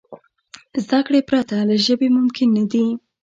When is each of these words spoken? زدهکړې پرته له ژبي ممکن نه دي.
زدهکړې 0.83 1.21
پرته 1.29 1.55
له 1.69 1.75
ژبي 1.85 2.07
ممکن 2.17 2.47
نه 2.57 2.63
دي. 2.71 2.85